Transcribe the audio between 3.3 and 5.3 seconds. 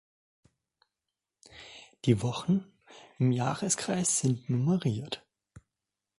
Jahreskreis sind nummeriert.